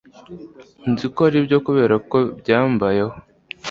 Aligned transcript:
nzi 0.91 1.05
ko 1.13 1.19
aribyo 1.27 1.57
'kuberako 1.65 2.17
byambayeho 2.39 3.13